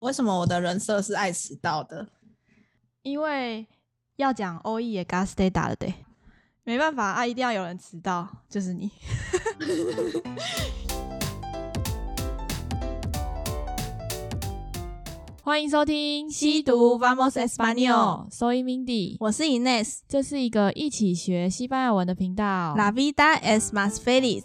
[0.00, 2.06] 为什么我的人设是爱迟到的？
[3.02, 3.66] 因为
[4.14, 5.92] 要讲 OE 也 gas day 打了对，
[6.62, 8.92] 没办法啊，一定要有人迟到，就是你。
[15.42, 22.76] 欢迎收听西读 Vamos Español，Soy Mindy，我是 Ines，这是一个一起学西班牙文的频道。
[22.76, 24.44] La vida es más feliz。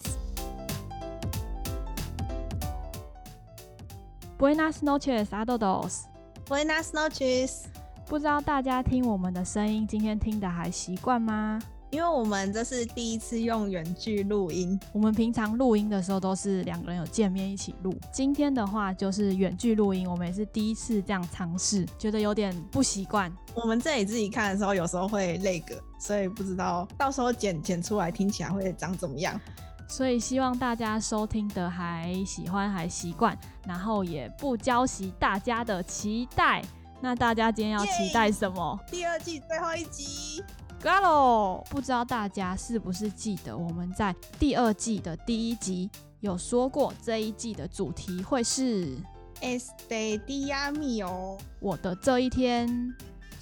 [4.44, 6.02] Buenas noches, a todos.
[6.50, 7.64] Buenas noches.
[8.06, 11.62] 不知道大家听我们的声音，今天听的还习惯吗？
[11.92, 14.78] 因为我们这是第一次用远距录音。
[14.92, 23.32] 我们平常录音的时候都是两个人有见面一起录，今天的话就是远距录音，我们也是第一次这样尝试，觉得有点不习惯。
[23.56, 25.64] 我们这里自己看的时候，有时候会 lag，
[25.98, 29.40] 所以不知道到时候剪剪出来听起来会长怎么样。
[29.88, 36.64] 所以希望大家收听的还喜欢还习惯，然后也不浇熄大家的期待。
[37.02, 38.80] 那大家今天要期待什么？
[38.90, 40.44] 第二季最后一集。
[40.82, 48.98] Gallo，不知道大家是不是记得我们在第二季的第一集有说过，这一季的主题会是
[49.42, 52.94] Este día mío，我的这一天。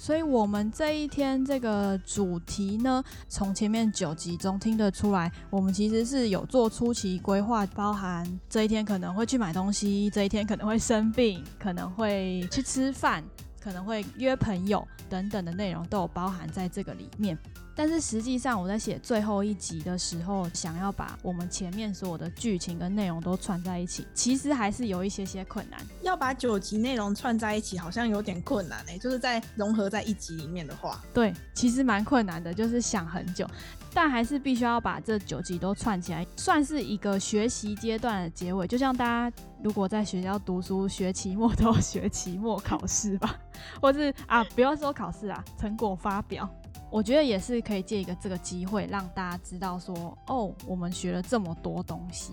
[0.02, 13.22] 所以，我们这一天这个主题呢，从前面九集中听得出来，我们其实是有做初期规划，包含这一天可能会去买东西，这一天可能会生病，可能会去吃饭，
[13.62, 17.38] 可能会约朋友等等的内容都有包含在这个里面。
[17.74, 25.80] 但是实际上，我在写最后一集的时候，想要把我们前面所有的剧情跟内容都串在一起，其实还是有一些些困难。
[26.02, 33.48] 要把九集内容串在一起，好像有点困难哎，就是在融合在一集里面的话，对，其实蛮困难的，就是想很久，
[33.94, 38.66] 但还是必须要把这九集都串起来，算是一个学习阶段的结尾。
[38.66, 43.38] 就像大家如果在学校读书，学期末都 学期末考试吧，
[43.80, 46.48] 或是啊，不要说考试啊，成果发表。
[46.90, 52.32] 我觉得也是可以借一个这个机会，让大家知道说，哦，我们学了这么多东西。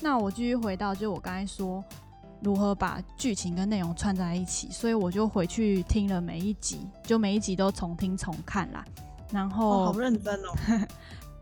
[0.00, 1.82] 那我继续回到，就我刚才说，
[2.40, 8.84] 如何把剧情跟内容串在一起，所以我就回去听了每一集，就每一集都重听重看啦。
[9.30, 10.86] 然后，哦，好认真哦。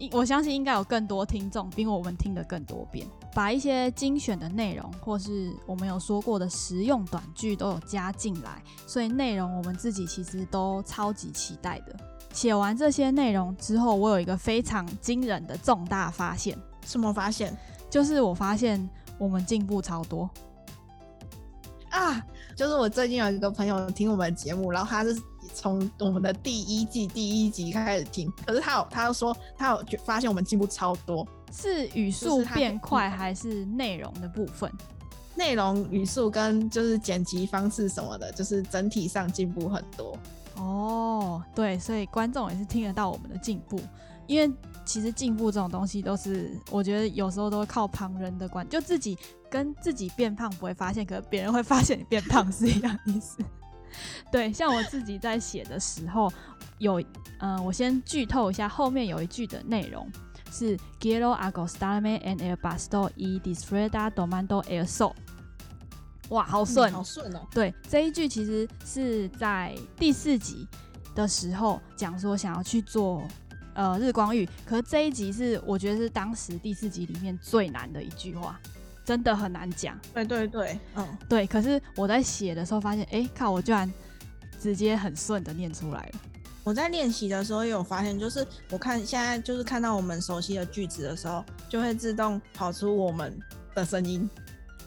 [0.12, 11.96] 我相信应该有更多听众比我们听的更多遍，把一些精选的内容，或是我们有说过的实用短句都有加进来，所以内容我们自己其实都超级期待的。
[12.32, 16.58] 写完这些内容之后，我有一个非常惊人的重大发现。
[16.84, 17.56] 什么发现？
[17.88, 20.28] 就是我发现我们进步超多
[21.90, 22.20] 啊！
[22.56, 25.16] 就是我最近有一个朋友听我们的节目，然后他是
[25.54, 34.70] 从我们的第一季第一集开始听，可是他有他又说他有发现我们进步超多，是语速变快还是内容的部分？
[35.36, 40.16] 内容语速跟就是剪辑方式什么的，就是整体上进步很多。
[40.56, 43.80] 哦，对，所以观众也是听得到我们的进步，
[44.28, 44.52] 因为
[44.84, 49.18] 其实进步这种东西都是，我觉得有时候都会靠旁人的观，就自己
[49.50, 53.38] 跟自己变胖不会发现，可是别人会发现你变胖是一样意思。
[54.30, 56.32] 对，像我自己在写的时候，
[56.78, 57.00] 有，
[57.38, 60.10] 嗯、呃，我先剧透一下，后面有一句的内容
[60.50, 65.12] 是 Quiero agostarme en el basto y disfrutar tomando el sol。
[66.30, 67.40] 哇，好顺，好顺哦！
[67.52, 70.66] 对，这一句其实是在第四集
[71.14, 73.22] 的时候讲说想要去做
[73.74, 78.58] 呃日光浴，可是这一集是我觉得是当时第四集里面最难的一句话，
[79.04, 79.98] 真的很难讲。
[80.12, 81.46] 对对对，嗯，对。
[81.46, 83.92] 可是我在写的时候发现，哎，靠，我居然
[84.60, 86.12] 直接很顺的念出来了。
[86.64, 93.38] 我在练习的时候也有发现，就是我看现在就是看到我们熟悉的句子的时候，就会自动跑出我们
[93.74, 94.28] 的声音。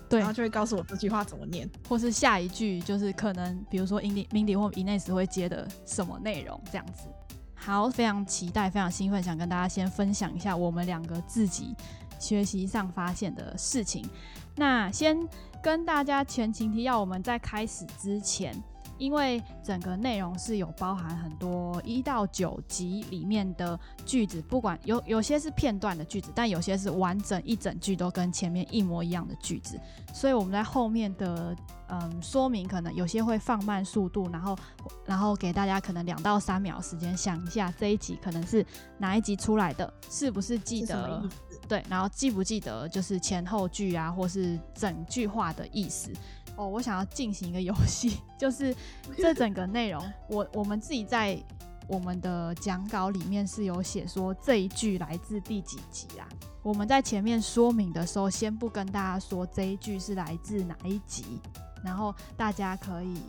[0.09, 7.09] 对，然后就会告诉我这句话怎么念，或是下一句就是可能，比如说 Mindy Mindy 或 Ines 会接的什么内容这样子。
[7.53, 11.75] 好，非常期待，非常兴奋，想跟大家先分享一下我们两个自己
[12.19, 14.07] 学习上发现的事情。
[14.55, 15.17] 那先
[15.61, 18.55] 跟大家前情提要，我们在开始之前。
[18.97, 29.79] 因为整个内容是有包含很多一到九集里面的句子，不管有有些是片段的句子，但有些是完整一整句都跟前面一模一样的句子，
[30.13, 31.55] 所以我们在后面的
[31.89, 34.57] 嗯说明可能有些会放慢速度，然后
[35.05, 38.65] 然后给大家可能两到三秒时间想一下这一集可能是
[38.97, 41.23] 哪一集出来的，是不是记得？
[41.67, 46.09] 对，然后记不记得就是前后句啊，或是整句话的意思。
[46.57, 48.75] 哦，我想要进行一个游戏， 就是
[49.15, 51.41] 这整个内容，我我们自己在
[51.87, 56.27] 我们的讲稿里面是有写说这一句来自第几集啊？
[56.63, 61.39] 我们在前面说明的时候，先不跟大家说这一句是来自哪一集，
[61.81, 63.21] 然后大家可以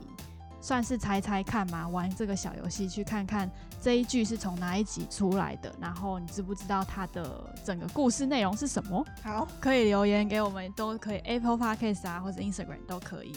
[0.61, 3.49] 算是猜猜看嘛，玩这个小游戏，去看看
[3.81, 9.05] 这一句是从哪一集出来的，然后你知不知道它的整个故事内容是什么？
[9.23, 13.33] 好，可以留言给我们，都可以 Apple Podcast 啊，或者 Instagram 都可以。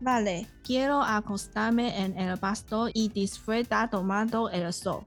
[0.00, 5.06] Vale, quiero acostarme en el pasto y disfrutar tomando el sol.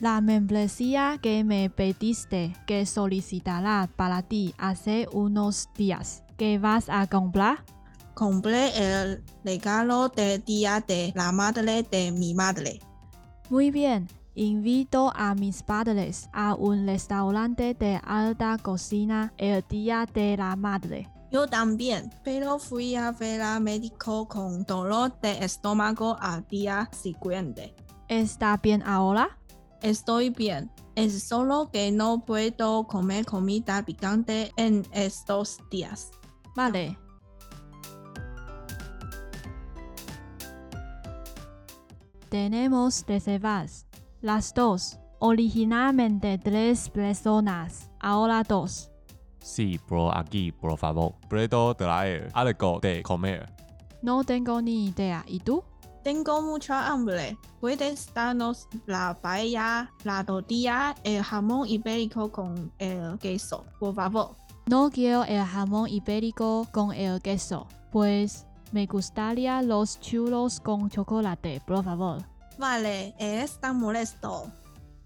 [0.00, 6.25] La membresía que me pediste que solicitará para ti hace unos días.
[6.36, 7.64] ¿Qué vas a comprar?
[8.14, 12.80] Compré el regalo del día de la madre de mi madre.
[13.50, 14.08] Muy bien.
[14.34, 21.08] Invito a mis padres a un restaurante de alta cocina el día de la madre.
[21.32, 27.74] Yo también, pero fui a ver al médico con dolor de estómago al día siguiente.
[28.08, 29.38] ¿Está bien ahora?
[29.80, 30.70] Estoy bien.
[30.96, 36.10] Es solo que no puedo comer comida picante en estos días.
[36.56, 36.98] Vale.
[42.30, 43.86] Tenemos reservas.
[44.22, 44.98] Las dos.
[45.18, 47.90] Originalmente tres personas.
[48.00, 48.90] Ahora dos.
[49.38, 51.14] Sí, por aquí, por favor.
[51.28, 53.52] Puedo traer algo de comer.
[54.02, 55.24] No tengo ni idea.
[55.26, 55.62] ¿Y tú?
[56.02, 57.36] Tengo mucha hambre.
[57.60, 64.45] ¿Puedes darnos la paella, la tortilla, el jamón ibérico con el queso, por favor?
[64.68, 67.68] No quiero el jamón ibérico con el queso.
[67.92, 72.24] Pues me gustaría los churros con chocolate, por favor.
[72.58, 74.50] Vale, es tan molesto.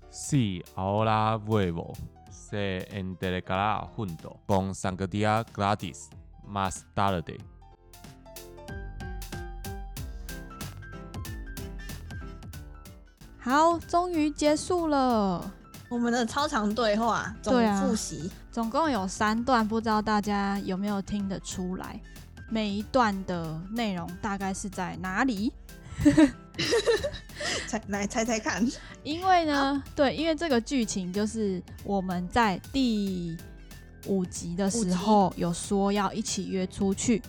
[0.09, 1.93] Sí, ahora vuelvo.
[2.31, 6.09] Se entregará junto con sangría gratis
[6.43, 7.39] más tarde.
[13.43, 15.43] 好，终于结束了
[15.89, 22.01] 我们的超长对话总复习，啊，总共有三段，不知道大家有没有听得出来？
[22.49, 25.53] 每一段的内容大概是在哪里？
[27.69, 28.67] 猜来猜猜看，
[29.05, 33.37] 因为呢，对，因为这个剧情就是我们在第
[34.07, 37.23] 五集的时候有说要一起约出去，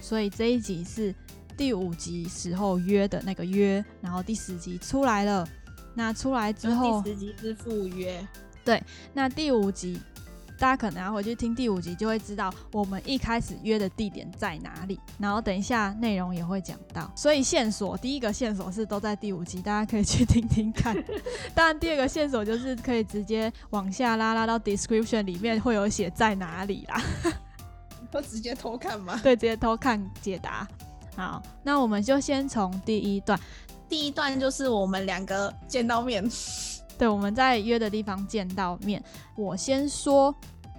[0.00, 1.12] 所以这一集是
[1.56, 5.46] 第五集时候约的那个约，然后第十集出来了，
[5.94, 8.24] 那出来之后，第十集是赴约，
[8.64, 8.80] 对，
[9.12, 10.00] 那第五集。
[10.62, 14.96] 大家可能要回去听第五集，就会知道我们一开始约的地点在哪里。
[15.18, 20.96] 然后等一下内容也会讲到，所以线索第一个线索是都在第五集，大家可以去听听看。
[21.52, 27.02] 当然第二个线索就是可以直接往下拉，拉到 description 里面会有写在哪里啦。
[28.12, 29.18] 都直接偷看吗？
[29.24, 30.68] 对，直接偷看解答。
[31.16, 33.36] 好，那我们就先从第一段。
[33.88, 36.24] 第一段就是我们两个见到面。
[37.02, 39.02] 对我们在约的地方见到面。
[39.34, 40.32] 我先说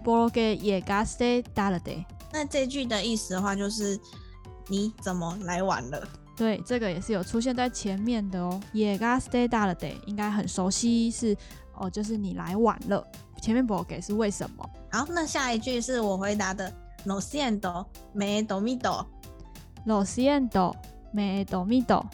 [0.06, 2.01] 波罗给耶嘎斯特大了得
[2.32, 4.00] 那这句的意思的话就是
[4.70, 6.01] 你怎么来晚了？
[6.34, 8.58] 对这个也是有出现在前面的哦。
[8.72, 11.36] 耶嘎斯特大了得应该很熟悉是
[11.75, 13.06] 哦就是你来晚了。
[13.42, 14.70] 前面波罗给是为什么？
[14.94, 16.72] 好那下一句是我回答的
[17.03, 19.06] 露西安哆咪哆咪哆
[19.84, 20.74] 露西安哆
[21.12, 22.10] 咪哆咪哆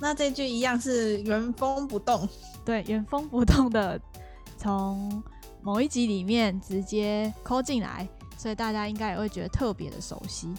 [0.00, 2.28] 那这句一样是原封不动。
[2.64, 4.00] 对，原封不动的
[4.56, 5.22] 从
[5.62, 10.52] 某一集里面直接抠进来，所以大家应该也会觉得特别的熟悉。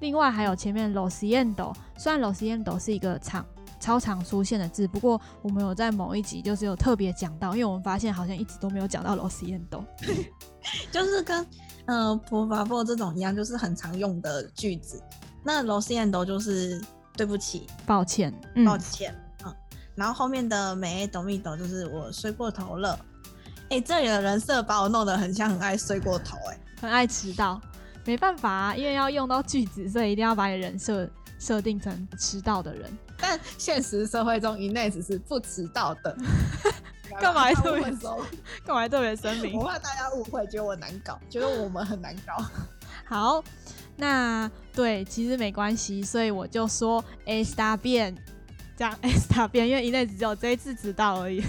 [0.00, 3.44] 另外还有前面 lo siento，虽然 lo siento 是一个常
[3.80, 9.84] 超常出现的字，不过我们有在某一集就是有特别讲到，因为我们发现好像一直都没有讲到 l o s i e n d o
[10.92, 11.44] 就是跟
[11.86, 15.02] 呃 por favor 这种一样，就是很常用的句子。
[15.44, 16.80] 那 l o s i e n d o 就是
[17.18, 18.32] 对不起，抱歉，
[18.64, 19.12] 抱歉。
[19.44, 19.54] 嗯
[19.96, 22.96] 然后后面的 me he dormido 就是我睡过头了。
[23.68, 27.60] 哎，这里的人设把我弄得很像很爱睡过头，哎，很爱迟到。
[28.04, 31.10] 没办法啊，因为要用到句子，所以一定要把你人设
[31.40, 32.88] 设定成迟到的人。
[33.18, 36.16] 但现实社会中，Ines 是不迟到的。
[37.20, 38.24] 干嘛 特别说？
[38.64, 39.58] 干嘛特别声明？
[39.58, 42.44] 我怕大家误会，觉得我难搞，觉得我们很难搞。
[43.04, 43.42] 好，
[43.98, 48.16] 那对，其实没关系，所以我就说 está bien。
[48.76, 51.42] 这样 está bien，因为 Ines 只有这一次知道而已。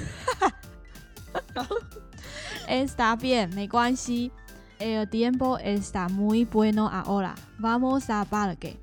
[2.68, 4.32] está bien，没关系。
[4.80, 7.36] El tiempo está muy bueno ahora.
[7.60, 8.78] Vamos a parque.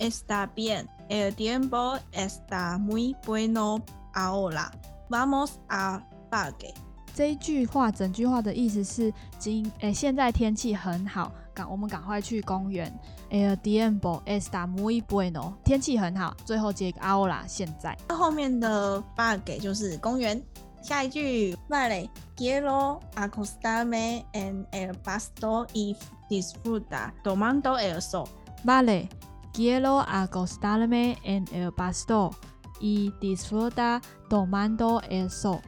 [0.00, 0.86] Está bien.
[1.08, 3.82] El tiempo está muy bueno
[4.14, 4.70] ahora.
[5.08, 6.74] Vamos a parque.
[7.14, 12.92] 这一句话，整句话的意思是今诶，现在天气很好，赶我们赶快去公园。
[13.30, 16.36] El tiempo está muy bueno，天气很好。
[16.44, 17.96] 最后接一个 ahora，现在。
[18.08, 20.42] 那后面的 parque 就是公园。
[20.82, 25.96] 下一句，Vale, quiero acostarme en el pasto y
[26.28, 28.26] disfrutar tomando el sol.
[28.64, 29.08] Vale,
[29.52, 32.32] quiero acostarme en el pasto
[32.80, 35.60] y disfrutar tomando el sol.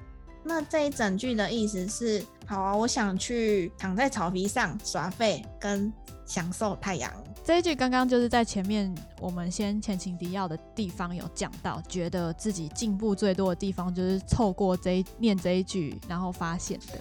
[0.42, 5.92] 那这一整句的意思是，好啊，我想去躺在草皮上耍废，跟
[6.26, 7.12] 享受太阳。
[7.44, 16.98] 这一句刚刚就是在前面我们先前情提要的地方有讲到，觉得自己进步最多的地方就是透过这一念这一句，然后发现的。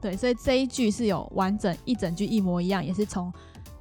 [0.00, 3.32] 对，所以这一句是有完整一整句一模一样，也是从。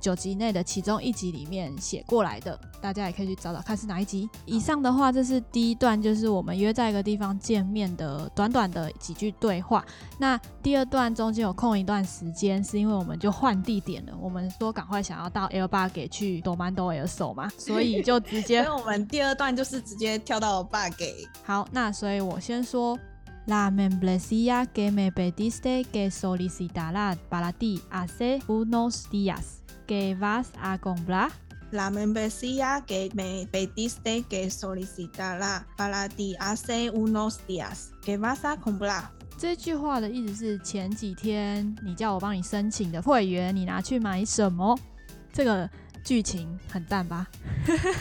[0.03, 4.29] 九集内的其中一集里面写过来的，大家也可以去找找看是哪一集。
[4.45, 9.85] 以上的话，这是第一段，就是我们约在一个地方见面的短短的几句对话。
[10.17, 14.13] 那第二段中间有空一段时间，是因为我们就换地点了。
[14.19, 18.61] 我们说赶快想要到 El Parque 去 Tomando el Sol 嘛，所以 就直接。
[18.61, 21.29] 所以我们第二段就是直接跳到 Parque。
[21.45, 22.99] 好，那所以我先说
[23.45, 29.62] ，La membresía que me pediste que solicitara para ti hace unos días。
[29.85, 31.29] Que vas a comprar
[31.71, 37.91] la membresía que me pediste que solicitara para ti hace unos días.
[38.05, 39.09] ¿Qué vas a comprar？
[39.37, 44.77] 这句话的意思是前几天你叫我帮你申请的会员，你拿去买什么？
[45.33, 45.69] 这个
[46.03, 47.27] 剧情很淡吧？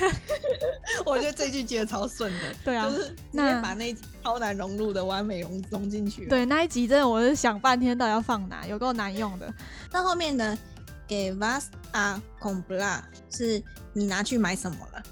[1.05, 2.39] 我觉得这句接的超顺的。
[2.65, 6.27] 对啊，就是直接把那超难融入的完美融融进去。
[6.27, 9.53] 对，那一集真的我是想半天到底要放哪，有够难用的。
[9.91, 10.57] 那后面呢
[11.09, 15.03] ？Que vas a comprar 是你拿去买什么了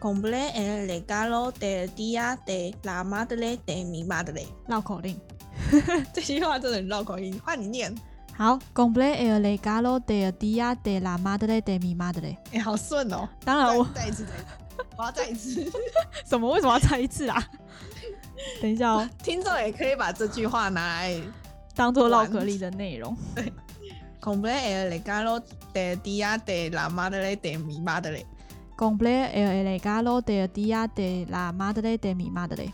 [0.00, 4.46] ？Compré el regalo del día de la madre de mi madre。
[4.66, 5.18] 绕口令，
[6.12, 7.94] 这句话真的很绕口令，换你念。
[8.36, 12.36] 好，Compré el regalo del día de la madre de mi madre。
[12.52, 13.28] 哎，好顺哦。
[13.44, 15.72] 当然我再一次，再一次，我要再一次。
[16.24, 16.48] 什么？
[16.52, 17.44] 为什么要再一次啊？
[18.62, 21.20] 等一下哦，听众也可以把这句话拿来
[21.74, 23.16] 当做绕口令的内容。
[23.34, 23.52] 对。
[24.20, 25.40] Compré el regalo
[25.72, 28.26] del día de la madre de mi madre。
[28.76, 32.72] Compré el regalo del día de la madre de mi madre。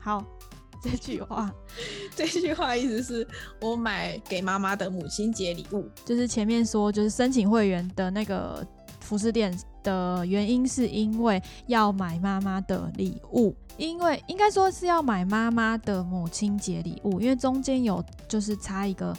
[0.00, 0.24] 好，
[0.82, 1.52] 这句话，
[2.14, 3.26] 这句话意思是
[3.60, 5.88] 我买给妈妈的母亲节礼物。
[6.04, 8.66] 就是前面说，就是申请会员的那个
[9.00, 19.16] 服饰店的原因，是因为要买妈妈的礼物，因为应该说是要买妈妈的母亲节礼物，因为中间有就是差一个。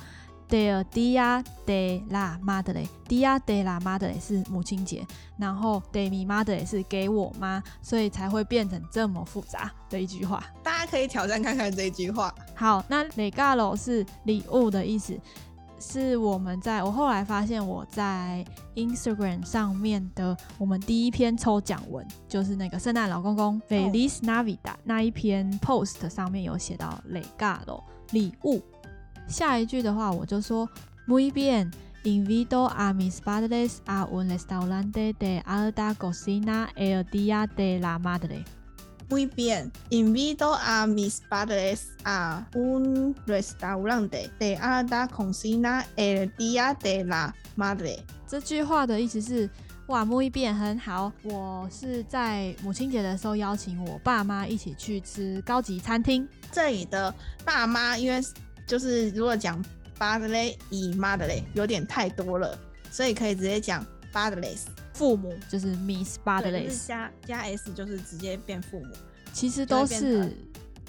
[0.47, 5.05] Día de la Madre，Dia de la madre 是母亲节，
[5.37, 10.43] 然后 de mi madre 是给我妈，所以才会变成这么复杂的一句话。
[10.63, 12.33] 大家可以挑战看看这一句话。
[12.53, 15.19] 好，那 regalo 是礼物的意思，
[15.79, 28.61] 是我们在我后来发现我在 Instagram 上面的我们第一篇抽奖文，就是那个圣诞老公公 Feliz Navidad 那一篇 post 上面有写到 regalo 礼物。
[29.27, 30.67] 下一句的话，我就说
[31.07, 31.71] ，Muy bien,
[32.03, 38.43] invito a mis padres a un restaurante de alta cocina el día de la madre.
[39.09, 47.03] Muy bien, invito a mis padres a un restaurante de alta cocina el día de
[47.03, 47.99] la madre.
[48.27, 49.47] 这句话的意思是，
[49.87, 56.27] 哇，Muy bien，很好，我是在母亲节的时候邀请我爸妈一起去吃高级餐厅。
[56.51, 57.13] 这里的
[57.43, 58.19] 爸妈，因为
[58.65, 59.63] 就是如果讲
[59.97, 60.57] fatherly
[60.97, 62.57] motherly 有点太多了，
[62.91, 64.61] 所以可以直接讲 fatherless
[64.93, 68.87] 父母，就是 miss fatherless 加加 s 就是直接变父母，
[69.31, 70.31] 其实都是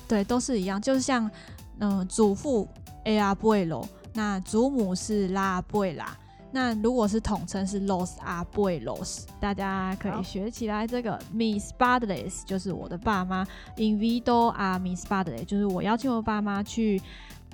[0.08, 1.30] 对，都是一样，就是像
[1.78, 2.68] 嗯、呃、祖父
[3.04, 6.06] abuelo，那祖母是 la abuela，
[6.50, 17.00] 那如果是统称是 los abuelos，大家可以学起来这个 mis padres 就是我的爸妈，invito a mis padres 就是我邀请我爸妈去。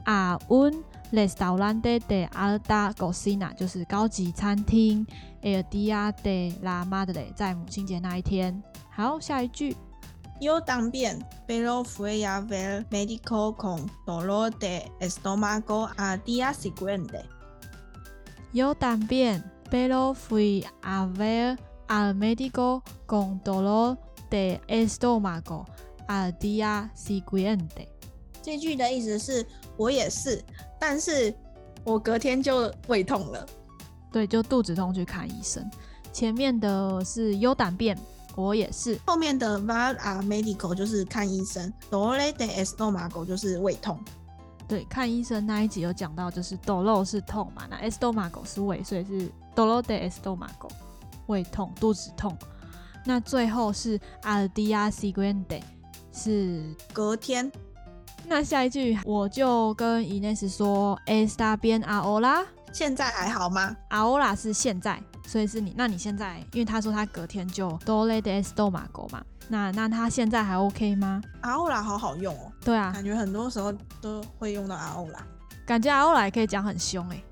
[0.04, 5.06] A un restaurante de alta cocina 就是高级餐厅
[5.42, 8.62] ，el día de la madre 在母亲节那一天。
[8.90, 9.76] 好，下一句。
[10.40, 17.24] Yo también, pero fui a ver médico con dolor de estómago al día siguiente.
[18.52, 23.98] Yo también, pero fui a ver al médico con dolor
[24.30, 25.66] de estómago
[26.08, 27.91] al día siguiente.
[28.42, 29.46] 这句的意思是。
[29.78, 30.40] 我也是，
[30.78, 31.34] 但是
[31.82, 33.44] 我隔天就胃痛了，
[34.12, 35.68] 对，就肚子痛去看医生。
[36.12, 37.98] 前面的是优胆便，
[38.36, 39.00] 我也是。
[39.06, 43.98] 后面的 var a medical 就是看医生，dolor de estómago 就是胃痛。
[44.68, 50.70] 对，看医生那一集有讲到，就是 dolor 是痛嘛，那 estomago 是胃，所以是 dolor de estómago
[51.26, 52.36] 胃痛，肚子痛。
[53.06, 55.62] 那最后是 al día siguiente
[56.12, 57.50] 是隔天。
[58.26, 62.44] 那下一句我就跟 Ines 说，está bien ahora？
[62.72, 65.74] 现在还好吗？ahora 是现在，所以是你。
[65.76, 72.50] 那你现在，因为他说他隔天就 dolor de estómago 嘛，那那他现在还 OK 吗？ahora 好好用哦。
[72.64, 75.18] 对啊，感觉很多时候都会用到 ahora。
[75.66, 77.22] 感觉 ahora 也可以讲很凶哎、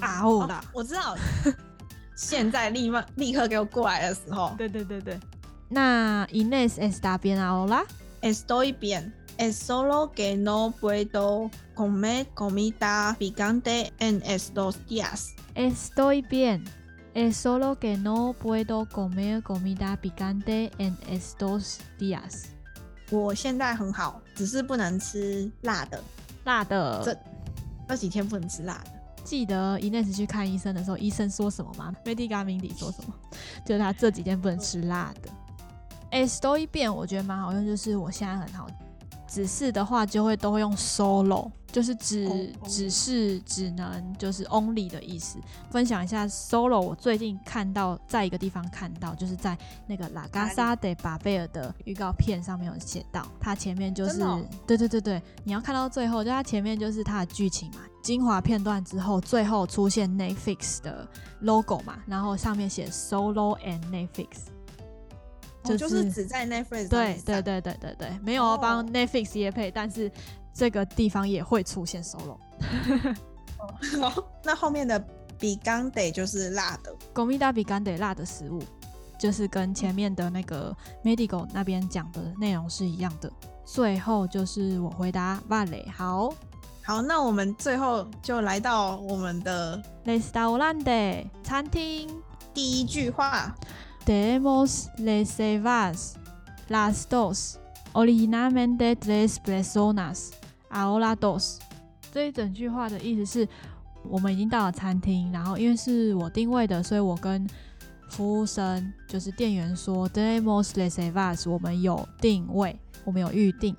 [0.00, 0.06] 欸。
[0.22, 1.16] ahora、哦、我知道。
[2.14, 4.54] 现在立马立刻给我过来的时候。
[4.56, 5.18] 对对对对。
[5.68, 9.10] 那 Ines está bien ahora？Estoy bien.
[9.38, 15.36] Es solo que no puedo comer comida picante en estos días.
[15.54, 16.64] Estoy bien.
[17.14, 22.46] Es solo que no puedo comer comida picante en estos días.
[23.12, 26.02] 我现在很好，只是不能吃辣的。
[26.44, 27.00] 辣的。
[27.04, 27.16] 这
[27.86, 28.90] 这几天不能吃辣的。
[29.22, 33.14] 记得 Ines 去看医生的时候，医生说什么吗？Medica Mindy 说什么？
[33.64, 35.30] 就是他这几天不能吃辣的。
[36.10, 38.66] Estoy bien，我觉得蛮好用，就是我现在很好。
[39.28, 42.68] 只是的话，就会都会用 solo，就是只、oh, oh.
[42.70, 45.38] 只是只能就是 only 的意思。
[45.70, 49.56] 分享一下 solo，我最近看到在一个地方看到，就是在
[49.86, 61.06] 那个 La Casa de Papel 的预告片上面有写到，它前面就是、哦、对对对对，你要看到最后，就它前面就是它的剧情嘛，精华片段之后，最后出现 Netflix 的
[61.40, 64.48] logo 嘛，然后上面写 solo and Netflix。
[65.76, 70.10] 就是、哦、就是只在 Netflix 对对对对对对，没有帮 Netflix 也配，但是
[70.54, 72.38] 这个地方也会出现 solo。
[73.58, 75.04] 哦， 那后面的
[75.38, 78.62] picante 就是辣的，comida picante 辣的食物，
[79.18, 83.30] 就是跟前面的那个 medical 那边讲的内容是一样的。
[83.64, 86.32] 最后就是我回答 vale，好
[86.82, 92.08] 好，那我们最后就来到我们的 restaurante 餐厅
[92.54, 93.54] 第一句话。
[94.08, 96.14] Tenemos reservadas
[96.70, 97.58] las dos,
[97.92, 100.30] originalmente tres personas,
[100.70, 101.58] ahora dos。
[102.10, 103.48] 这一整句话的意思是，
[104.08, 107.46] 我们已经到了餐厅，然后因为是我定位的，所以我跟
[108.08, 113.76] 服务生，就是店员说，Tenemos reservadas，我们有定位，我们有预定。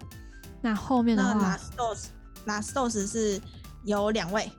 [0.62, 2.06] 那后面的话，las dos,
[2.46, 3.42] las dos 是
[3.84, 4.52] 有两位，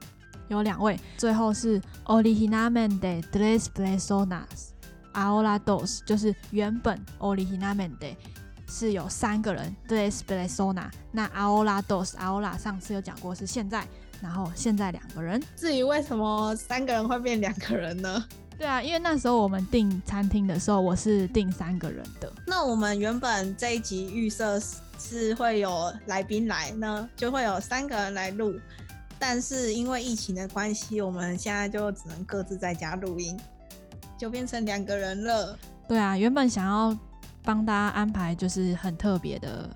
[0.49, 0.99] 有两位。
[1.17, 4.71] 最后是 originalmente tres personas。
[5.13, 8.15] Ahora dos 就是原本 originalmente
[8.69, 10.91] 是有三个人，tres personas。
[11.11, 13.87] 那 ahora dos，ahora 上次有讲过是现在，
[14.21, 15.43] 然后现在两个人。
[15.57, 18.25] 至于为什么三个人会变两个人呢？
[18.57, 22.31] 对啊，因为那时候我们订餐厅的时候，我是订三个人的。
[22.47, 24.61] 那我们原本这一集预设
[24.99, 28.55] 是会有来宾来呢，就会有三个人来录，
[29.19, 33.35] 但是因为疫情的关系，我们现在就只能各自在家录音。
[34.21, 35.59] 就变成两个人了。
[35.89, 36.95] 对啊，原本想要
[37.43, 39.75] 帮大家安排就是很特别的，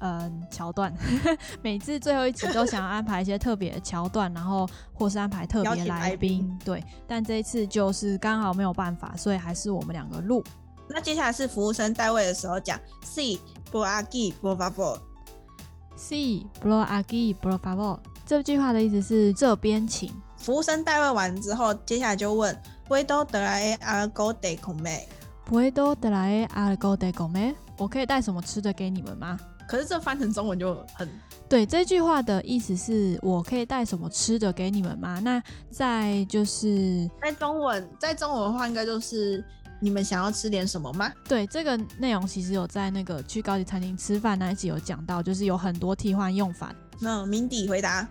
[0.00, 0.94] 嗯，桥段。
[1.62, 6.54] 每次最后一集都想要安排一些特别的桥段，然后或是安排特别来宾。
[6.62, 10.44] 对，但这一次就是刚好没有办法，所以还是我们两个录。
[10.86, 13.38] 那接下来是服务生带位的时候讲，Si
[13.72, 17.98] por aquí por favor，Si por aquí por favor。
[18.26, 20.12] 这句话的意思是这边请。
[20.44, 22.54] 服务生代位完之后，接下来就问。
[22.86, 25.00] ¿Puedo traer algo de comer?
[25.48, 27.54] ¿Puedo traer algo de comer?
[27.78, 29.40] 我可以带什么吃的给你们吗？
[29.66, 31.08] 可是这翻成中文就很
[31.48, 31.64] 对。
[31.64, 35.18] 这句话的意思是我可以带什么吃的给你们吗？
[35.24, 39.42] 那在就是在中文，在中文的话应该就是
[39.80, 41.10] 你们想要吃点什么吗？
[41.26, 46.70] 对，这个内容其实有在那个去高级餐厅吃饭那一集有讲到，就是有很多替换用法。
[47.00, 48.06] 那 Mindy 回答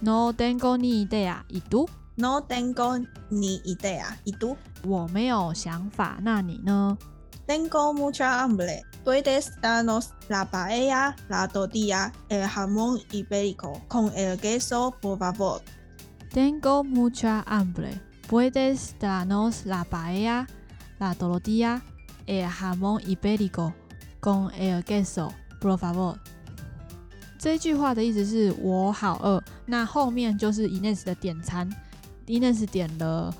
[0.00, 1.44] ：No tengo ni idea.
[1.48, 1.88] ¿Y tú?
[2.16, 2.98] No tengo
[3.30, 4.18] ni idea.
[4.24, 4.56] ¿Y tú?
[4.86, 6.96] 我没有想法，那你呢？
[7.46, 8.82] Tengo mucha hambre.
[9.04, 15.60] ¿Puedes darnos la paella, la tortilla, el jamón ibérico con el queso, por favor?
[16.32, 18.00] Tengo mucha hambre.
[18.28, 20.46] ¿Puedes darnos la paella,
[21.00, 21.82] la tortilla,
[22.26, 23.74] el jamón ibérico
[24.20, 26.20] con el queso, por favor?
[27.45, 29.39] 这句话的意思是我好饿。
[29.67, 31.69] 那后面就是 Ines 的点餐。
[32.25, 33.31] Ines 点了，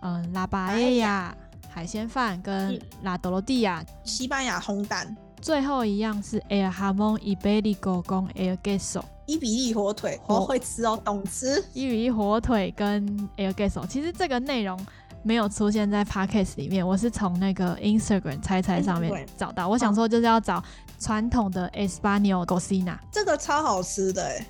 [0.00, 1.36] 嗯，拉巴耶亚
[1.68, 11.62] 海鲜饭跟拉多罗蒂亚西班牙烘蛋，最后一样是 El Jamon ibérico con el queso，伊比利火腿，我会吃哦，懂吃。
[11.74, 14.80] 伊比利火腿跟 el queso，其实这个内容
[15.22, 19.68] 没有出现在 podcast 里面，我是从那个 Instagram 猜猜上面找到。
[19.68, 20.62] 我想说就是要找
[20.98, 24.46] 传统的 Espanol cocina，这个超好吃的哎。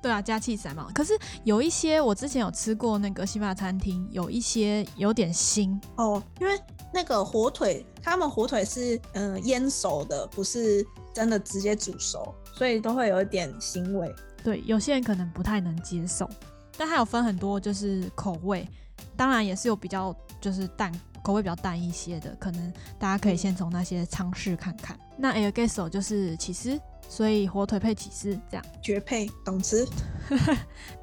[0.00, 0.88] 对啊，加气塞嘛。
[0.92, 6.58] 可是有一些我之前有吃过那个西班牙餐厅，有一些有点腥哦，因为
[6.92, 14.12] 那个火腿，他们火腿是嗯腌熟的，不是真的直接煮熟，所以都会有一点腥味。
[14.42, 16.28] 对，有些人可能不太能接受，
[16.76, 18.68] 但它有分很多就是口味，
[19.16, 24.98] 当然也是有比较就是淡口味比较淡一些的，可能大家可以先从那些尝试看看。
[25.16, 26.80] 那 El queso 就是起司。
[27.08, 29.86] 所以火腿配起司这样绝配，懂吃。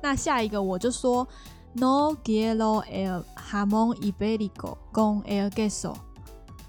[0.01, 1.27] 那下一个我就说
[1.73, 5.93] ，No quiero el jamón ibérico con el queso,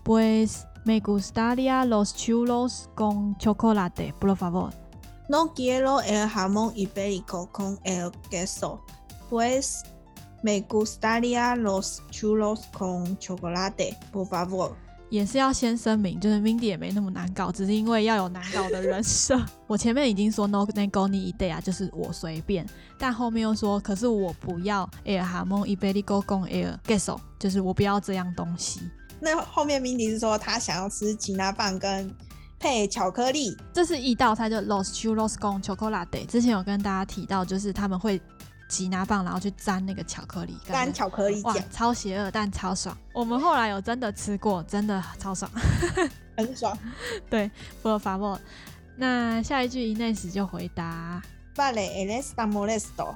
[0.04, 4.72] pues me gustaría los churros con chocolate, por favor.
[5.30, 8.80] No quiero el jamón ibérico con el queso,
[9.30, 9.82] pues
[10.42, 14.72] me gustaría los churros con chocolate, por favor.
[15.10, 19.36] 也是要先声明，就是 Mindy 也没那么难搞，只是因为要有难搞的人设。
[19.66, 22.64] 我前面已经说 No nego ni idea，就是我随便，
[22.96, 28.80] 但后面又说，可是我不要 el jamón ibérico con el queso，就是我不要这样东西。
[29.18, 32.14] 那后面 Mindy 是说他想要吃吉拿棒跟
[32.60, 36.24] 配巧克力，这是一道菜，就 Los churros con chocolate。
[36.26, 38.22] 之前有跟大家提到，就是他们会。
[38.70, 42.96] 吉拿棒，然后去沾那个巧克力，沾巧克力酱，超邪恶但超爽。
[43.12, 45.50] 我们后来有真的吃过，真的超爽，
[46.38, 46.78] 很爽。
[47.28, 47.50] 对
[47.82, 48.38] ，por favor。
[48.96, 51.20] 那下一句，Inés 就回答
[51.56, 53.14] ：Vale, él está molesto.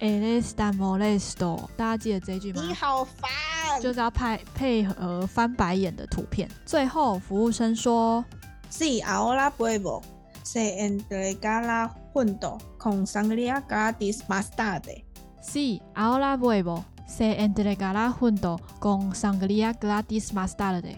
[0.00, 1.68] Él está molesto。
[1.76, 2.62] 大家记得这一句吗？
[2.66, 6.48] 你好烦，就是要配配合翻白眼的图片。
[6.66, 8.24] 最后，服务生说
[8.70, 10.02] ：Sí, ahora puedo.
[10.50, 15.04] Se entregará junto con sangría gratis más tarde.
[15.42, 16.86] Sí, ahora vuelvo.
[17.06, 20.96] Se entregará junto con sangría gratis más tarde.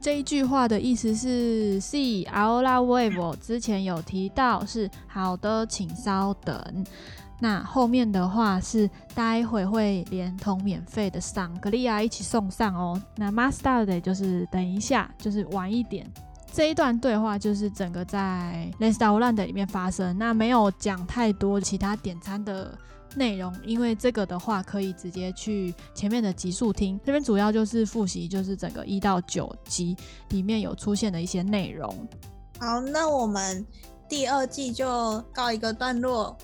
[0.00, 3.34] 这一句话的意思是，Sí, ahora vuelvo。
[3.40, 6.86] 之前有提到是好的，请稍等。
[7.40, 13.02] 那后面的话是待会会连同免费的 sangría 一起送上哦。
[13.16, 16.08] 那 más tarde 就是等一下，就是晚一点。
[16.52, 22.76] 这一段对话就是整个在 restaurante 里面发生，那没有讲太多其他点餐的
[23.16, 27.00] 内容，因为这个的话可以直接去前面的集数听。
[27.06, 29.96] 这边主要就是复习，就是整个一到九集
[30.28, 31.88] 里面有出现的一些内容。
[32.58, 33.66] 好，那我们
[34.06, 36.36] 第二季就告一个段落。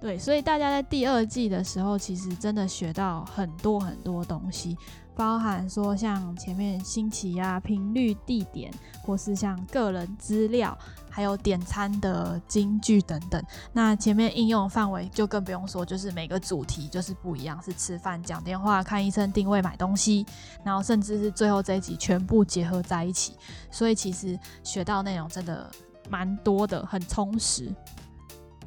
[0.00, 4.76] 对，所以大家在第二季的时候，其实真的学到很多很多东西。
[5.16, 8.72] 包含说像前面星期啊、频率、地点，
[9.02, 10.76] 或是像个人资料，
[11.08, 13.42] 还有点餐的金句等等。
[13.72, 20.26] 那前面应用范围就更不用说，就是每个主题就是不一样，是吃饭、讲电话、看医生、定位、买东西，
[20.64, 23.36] 然后甚至是最后这一集全部结合在一起。
[23.70, 25.70] 所以其实学到内容真的
[26.08, 27.72] 蛮多的，很充实。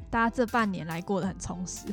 [0.10, 1.88] 大家这半年来过得很充实。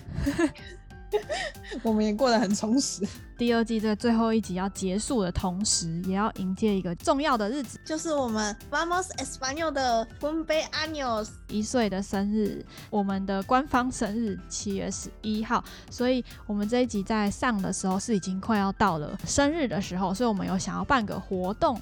[1.82, 3.06] 我们也过得很充实。
[3.36, 15.64] 第二季在最后一集要结束的同时，也要迎接一个重要的日子，就是我们 Vamos Español 的 Cumpleaños 一岁的生日，我们的官方生日七月十一号。
[15.90, 21.80] 所以，我们这一集在上的时候是已经快要到了生日的时候，所以我们有想要办个活动。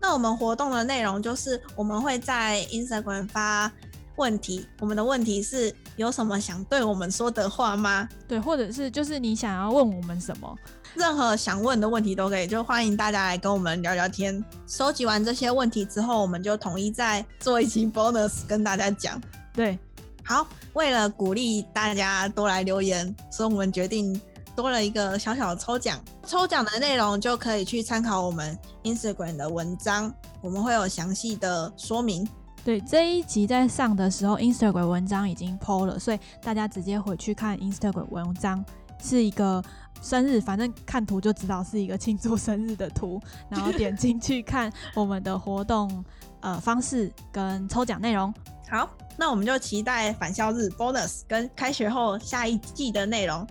[0.00, 3.70] 那我们活动的内容就是我们会在 Instagram 发。
[4.16, 8.08] 问题，我们的问题是有什么想对我们说的话吗？
[8.28, 10.54] 对，或者是就是你想要问我们什么，
[10.94, 14.44] 任何想问的问题都可以，就欢迎大家来跟我们聊聊天。
[14.66, 19.20] 收集完这些问题之后，我们就统一再做一期 bonus 跟大家讲。
[19.54, 19.78] 对，
[20.24, 24.20] 好，为了鼓励大家多来留言，所以我们决定
[24.54, 25.98] 多了一个小小的抽奖。
[26.26, 32.28] 抽奖的内容就可以去参考我们 Instagram 的文章，我们会有详细的说明。
[32.64, 38.64] 对，这一集在上的时候，Instagram 文章已经 PO 了，所以大家直接回去看 Instagram 文章，
[39.02, 39.62] 是一个
[40.00, 46.04] 生日，反正看图就知道是一个庆祝生日的图，然后 点进去看我们的活动
[46.40, 48.32] 呃方式跟抽奖内容。
[48.70, 53.44] 好，那我们就期待返校日 bonus 跟开学后下一季的内容。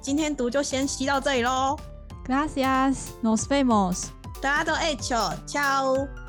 [0.00, 1.78] 今天读就先吸到这里喽。
[2.26, 4.06] Gracias, nos vemos.
[4.40, 5.34] Todo hecho.
[5.46, 6.25] Chao.